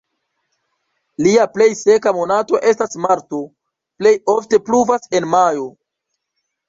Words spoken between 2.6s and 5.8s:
estas marto, plej ofte pluvas en majo.